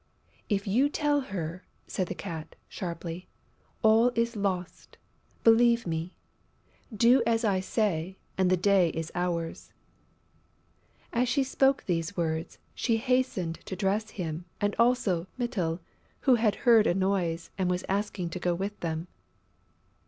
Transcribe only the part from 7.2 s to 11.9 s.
as I say; and the day is ours." As she spoke